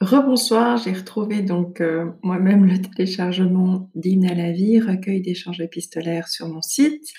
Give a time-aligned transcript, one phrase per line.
[0.00, 6.28] Rebonsoir, j'ai retrouvé donc euh, moi-même le téléchargement d'Hymne à la vie, recueil d'échanges épistolaires
[6.28, 7.12] sur mon site.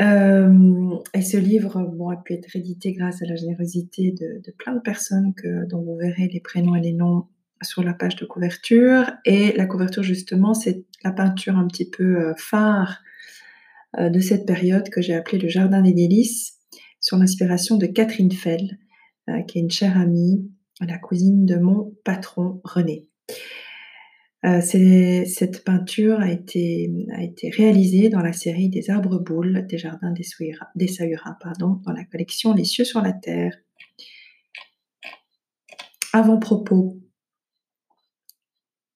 [0.00, 4.74] Euh, et ce livre bon, a pu être édité grâce à la générosité de, plein
[4.74, 7.26] de personnes que, dont vous verrez les prénoms et les noms
[7.62, 9.10] sur la page de couverture.
[9.24, 13.00] Et la couverture, justement, c'est la peinture un petit peu euh, phare
[13.98, 16.58] de cette période que j'ai appelée le Jardin des délices,
[17.00, 18.78] sur l'inspiration de Catherine Fell,
[19.48, 20.46] qui est une chère amie
[20.80, 23.08] la cousine de mon patron René.
[24.44, 26.88] Euh, cette peinture a été,
[27.56, 30.24] réalisée dans la série des arbres boules des jardins des,
[30.76, 33.56] des pardon, dans la collection Les cieux sur la terre.
[36.12, 37.00] Avant-propos.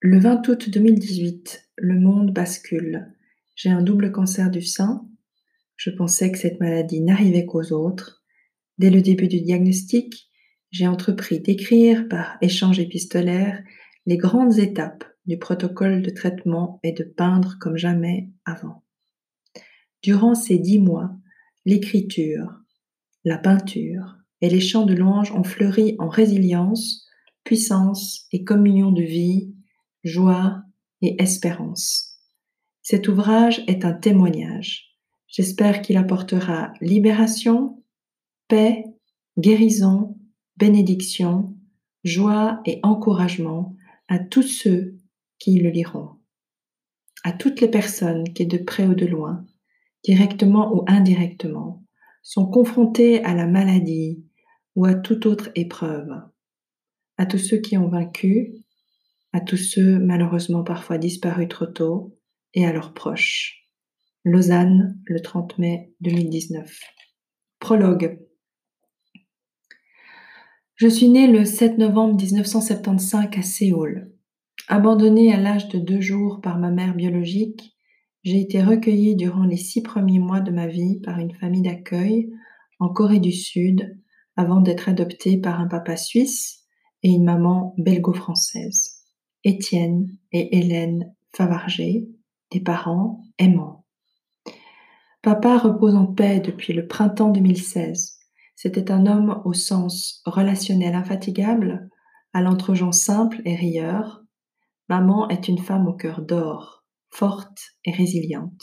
[0.00, 3.14] Le 20 août 2018, le monde bascule.
[3.56, 5.06] J'ai un double cancer du sein.
[5.76, 8.22] Je pensais que cette maladie n'arrivait qu'aux autres.
[8.78, 10.29] Dès le début du diagnostic,
[10.70, 13.62] j'ai entrepris d'écrire par échange épistolaire
[14.06, 18.84] les grandes étapes du protocole de traitement et de peindre comme jamais avant.
[20.02, 21.10] Durant ces dix mois,
[21.66, 22.60] l'écriture,
[23.24, 27.06] la peinture et les chants de louange ont fleuri en résilience,
[27.44, 29.54] puissance et communion de vie,
[30.04, 30.62] joie
[31.02, 32.18] et espérance.
[32.82, 34.96] Cet ouvrage est un témoignage.
[35.26, 37.82] J'espère qu'il apportera libération,
[38.48, 38.84] paix,
[39.38, 40.16] guérison
[40.60, 41.56] bénédiction,
[42.04, 43.74] joie et encouragement
[44.08, 44.98] à tous ceux
[45.38, 46.10] qui le liront,
[47.24, 49.46] à toutes les personnes qui, de près ou de loin,
[50.04, 51.82] directement ou indirectement,
[52.22, 54.22] sont confrontées à la maladie
[54.76, 56.10] ou à toute autre épreuve,
[57.16, 58.52] à tous ceux qui ont vaincu,
[59.32, 62.16] à tous ceux malheureusement parfois disparus trop tôt,
[62.52, 63.68] et à leurs proches.
[64.24, 66.80] Lausanne, le 30 mai 2019.
[67.60, 68.20] Prologue.
[70.80, 74.10] Je suis née le 7 novembre 1975 à Séoul.
[74.66, 77.76] Abandonnée à l'âge de deux jours par ma mère biologique,
[78.24, 82.32] j'ai été recueillie durant les six premiers mois de ma vie par une famille d'accueil
[82.78, 84.00] en Corée du Sud
[84.36, 86.64] avant d'être adoptée par un papa suisse
[87.02, 89.04] et une maman belgo-française.
[89.44, 92.08] Étienne et Hélène Favarger,
[92.52, 93.84] des parents aimants.
[95.20, 98.19] Papa repose en paix depuis le printemps 2016.
[98.62, 101.88] C'était un homme au sens relationnel infatigable,
[102.34, 104.22] à l'entregent simple et rieur.
[104.90, 108.62] Maman est une femme au cœur d'or, forte et résiliente.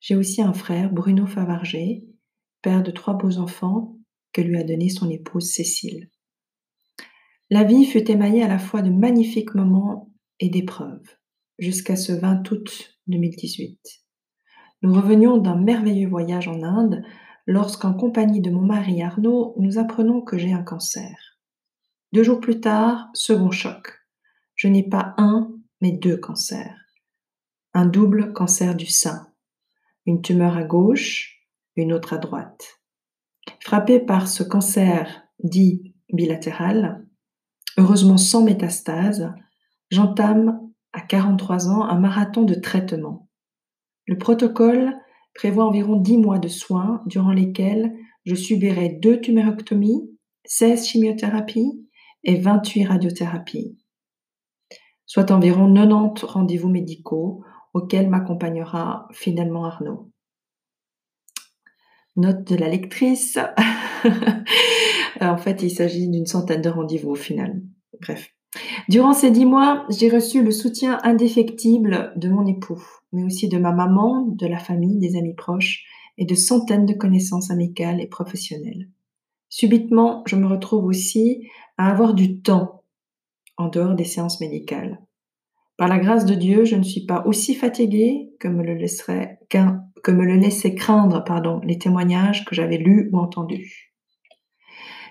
[0.00, 2.04] J'ai aussi un frère, Bruno Favarger,
[2.62, 3.96] père de trois beaux enfants
[4.32, 6.10] que lui a donné son épouse Cécile.
[7.48, 10.10] La vie fut émaillée à la fois de magnifiques moments
[10.40, 11.16] et d'épreuves,
[11.60, 13.78] jusqu'à ce 20 août 2018.
[14.82, 17.04] Nous revenions d'un merveilleux voyage en Inde
[17.46, 21.38] lorsqu'en compagnie de mon mari Arnaud, nous apprenons que j'ai un cancer.
[22.12, 24.00] Deux jours plus tard, second choc.
[24.54, 26.78] Je n'ai pas un, mais deux cancers.
[27.74, 29.28] Un double cancer du sein.
[30.06, 31.40] Une tumeur à gauche,
[31.76, 32.80] une autre à droite.
[33.60, 37.06] Frappé par ce cancer dit bilatéral,
[37.78, 39.32] heureusement sans métastase,
[39.90, 40.60] j'entame
[40.92, 43.28] à 43 ans un marathon de traitement.
[44.06, 44.94] Le protocole
[45.34, 47.94] prévoit environ 10 mois de soins durant lesquels
[48.24, 50.10] je subirai deux tumérectomies,
[50.44, 51.86] 16 chimiothérapies
[52.24, 53.76] et 28 radiothérapies,
[55.06, 57.44] soit environ 90 rendez-vous médicaux
[57.74, 60.10] auxquels m'accompagnera finalement Arnaud.
[62.16, 63.38] Note de la lectrice.
[65.20, 67.62] en fait, il s'agit d'une centaine de rendez-vous au final.
[68.00, 68.28] Bref.
[68.88, 72.82] Durant ces dix mois, j'ai reçu le soutien indéfectible de mon époux,
[73.12, 75.84] mais aussi de ma maman, de la famille, des amis proches
[76.18, 78.88] et de centaines de connaissances amicales et professionnelles.
[79.48, 81.48] Subitement, je me retrouve aussi
[81.78, 82.82] à avoir du temps
[83.56, 85.00] en dehors des séances médicales.
[85.76, 88.78] Par la grâce de Dieu, je ne suis pas aussi fatiguée que me le,
[89.48, 93.94] que me le laissaient craindre pardon, les témoignages que j'avais lus ou entendus.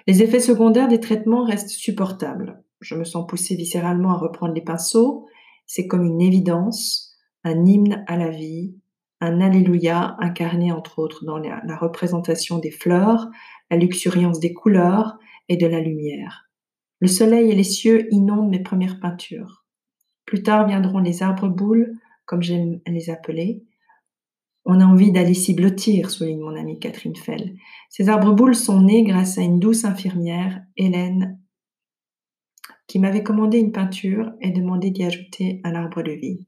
[0.08, 2.64] Les effets secondaires des traitements restent supportables.
[2.82, 5.28] Je me sens poussée viscéralement à reprendre les pinceaux.
[5.66, 7.12] C'est comme une évidence
[7.44, 8.76] un hymne à la vie,
[9.20, 13.30] un Alléluia incarné entre autres dans la, représentation des fleurs,
[13.70, 15.18] la luxuriance des couleurs
[15.48, 16.50] et de la lumière.
[17.00, 19.66] Le soleil et les cieux inondent mes premières peintures.
[20.26, 21.94] Plus tard viendront les arbres boules,
[22.26, 23.64] comme j'aime les appeler.
[24.66, 27.56] On a envie d'aller s'y blottir, souligne mon amie Catherine Fell.
[27.90, 31.40] Ces arbres boules sont nés grâce à une douce infirmière, Hélène,
[32.92, 36.46] qui m'avait commandé une peinture et demandé d'y ajouter un arbre de vie.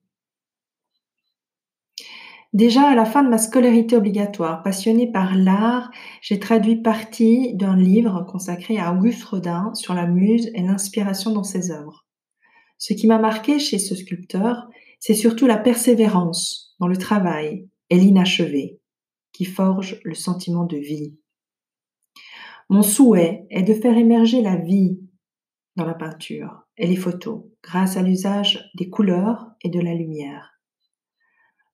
[2.52, 5.90] Déjà à la fin de ma scolarité obligatoire, passionnée par l'art,
[6.22, 11.46] j'ai traduit partie d'un livre consacré à Auguste Rodin sur la muse et l'inspiration dans
[11.46, 12.06] ses œuvres.
[12.78, 14.68] Ce qui m'a marqué chez ce sculpteur,
[15.00, 18.82] c'est surtout la persévérance dans le travail et l'inachevé
[19.32, 21.16] qui forge le sentiment de vie.
[22.70, 25.00] Mon souhait est de faire émerger la vie
[25.76, 30.54] dans la peinture et les photos grâce à l'usage des couleurs et de la lumière.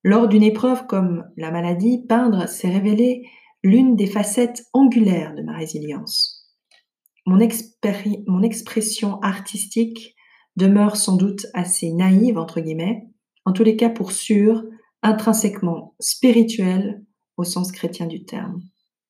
[0.04, 3.28] Lors d'une épreuve comme la maladie, peindre s'est révélé
[3.63, 6.40] l'une des facettes angulaires de ma résilience.
[7.25, 7.40] Mon,
[8.44, 10.16] expression artistique
[10.56, 13.07] demeure sans doute assez naïve, entre guillemets,
[13.46, 14.63] en tous les cas pour sûr,
[15.04, 17.04] intrinsèquement spirituelle
[17.38, 18.62] au sens chrétien du terme.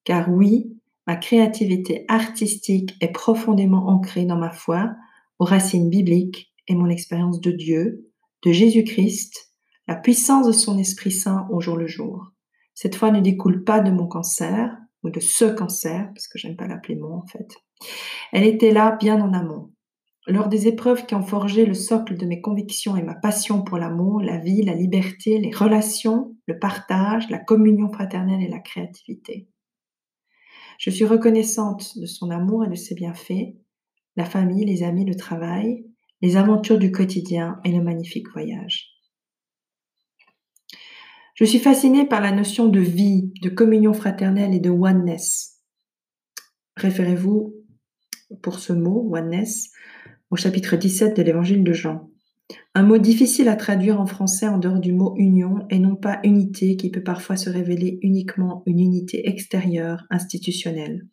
[0.03, 0.78] Car oui,
[1.09, 4.91] ma créativité artistique est profondément ancrée dans ma foi,
[5.39, 8.11] aux racines bibliques et mon expérience de Dieu,
[8.45, 9.51] de Jésus-Christ
[9.87, 12.31] la puissance de son Esprit Saint au jour le jour.
[12.75, 16.55] Cette foi ne découle pas de mon cancer, ou de ce cancer, parce que j'aime
[16.55, 17.55] pas l'appeler mon en fait.
[18.31, 19.71] Elle était là bien en amont.
[20.27, 23.79] Lors des épreuves qui ont forgé le socle de mes convictions et ma passion pour
[23.79, 29.47] l'amour, la vie, la liberté, les relations, le partage, la communion fraternelle et la créativité.
[30.79, 33.53] Je suis reconnaissante de son amour et de ses bienfaits,
[34.15, 35.85] la famille, les amis, le travail,
[36.21, 38.87] les aventures du quotidien et le magnifique voyage.
[41.35, 45.59] Je suis fascinée par la notion de vie, de communion fraternelle et de oneness.
[46.77, 47.53] Référez-vous
[48.41, 49.71] pour ce mot, oneness,
[50.31, 52.09] au chapitre 17 de l'évangile de Jean?
[52.75, 56.19] Un mot difficile à traduire en français en dehors du mot union et non pas
[56.23, 61.07] unité qui peut parfois se révéler uniquement une unité extérieure, institutionnelle.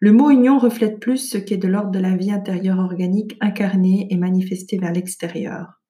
[0.00, 3.36] Le mot union reflète plus ce qui est de l'ordre de la vie intérieure organique
[3.40, 5.82] incarnée et manifestée vers l'extérieur.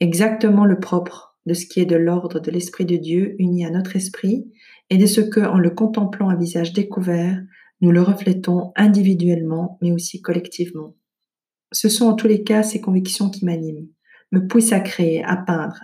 [0.00, 3.70] Exactement le propre de ce qui est de l'ordre de l'Esprit de Dieu uni à
[3.70, 4.52] notre esprit
[4.90, 7.40] et de ce que, en le contemplant à visage découvert,
[7.80, 10.94] nous le reflétons individuellement mais aussi collectivement.
[11.72, 13.88] Ce sont en tous les cas ces convictions qui m'animent,
[14.32, 15.80] me poussent à créer, à peindre,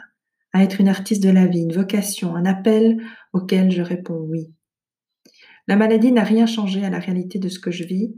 [0.52, 3.02] à être une artiste de la vie, une vocation, un appel
[3.32, 4.52] auquel je réponds oui.
[5.68, 8.14] La maladie n'a rien changé à la réalité de ce que je vis,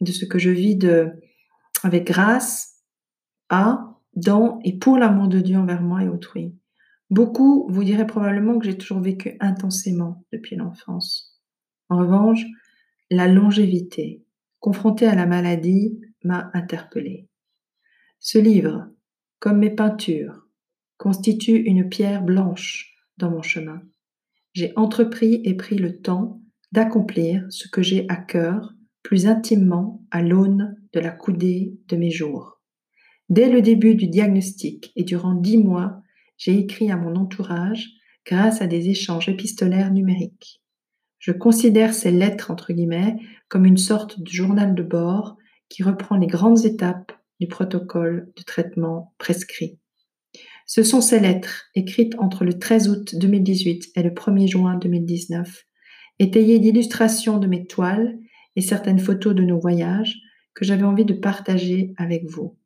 [0.00, 1.10] de ce que je vis de,
[1.82, 2.82] avec grâce,
[3.48, 6.54] à dans et pour l'amour de Dieu envers moi et autrui.
[7.10, 11.40] Beaucoup vous diraient probablement que j'ai toujours vécu intensément depuis l'enfance.
[11.88, 12.44] En revanche,
[13.10, 14.24] la longévité,
[14.58, 17.28] confrontée à la maladie, m'a interpellée.
[18.18, 18.88] Ce livre,
[19.46, 20.48] comme mes peintures,
[20.96, 23.80] constitue une pierre blanche dans mon chemin.
[24.54, 26.40] J'ai entrepris et pris le temps
[26.72, 28.72] d'accomplir ce que j'ai à cœur
[29.04, 32.60] plus intimement à l'aune de la coudée de mes jours.
[33.28, 36.02] Dès le début du diagnostic et durant dix mois,
[36.36, 37.86] j'ai écrit à mon entourage
[38.26, 40.60] grâce à des échanges épistolaires numériques.
[41.20, 43.16] Je considère ces lettres, entre guillemets,
[43.48, 45.36] comme une sorte de journal de bord
[45.68, 49.78] qui reprend les grandes étapes du protocole de traitement prescrit.
[50.66, 55.64] Ce sont ces lettres, écrites entre le 13 août 2018 et le 1er juin 2019,
[56.18, 58.18] étayées d'illustrations de mes toiles
[58.56, 60.16] et certaines photos de nos voyages
[60.54, 62.56] que j'avais envie de partager avec vous.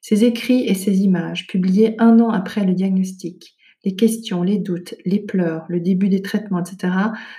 [0.00, 3.54] Ces écrits et ces images, publiés un an après le diagnostic,
[3.84, 6.94] les questions, les doutes, les pleurs, le début des traitements, etc.,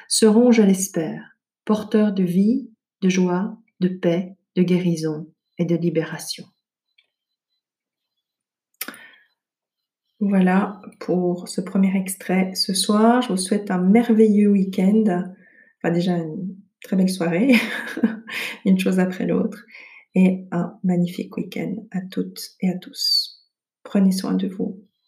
[0.08, 2.70] seront, je l'espère, porteurs de vie,
[3.02, 6.46] de joie, de paix, de guérison et de libération.
[10.20, 13.22] Voilà pour ce premier extrait ce soir.
[13.22, 15.04] Je vous souhaite un merveilleux week-end.
[15.78, 17.54] Enfin déjà une très belle soirée,
[18.66, 19.66] une chose après l'autre
[20.16, 23.46] et un magnifique week-end à toutes et à tous.
[23.84, 24.85] Prenez soin de vous.